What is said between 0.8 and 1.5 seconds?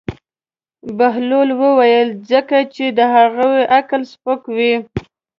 بهلول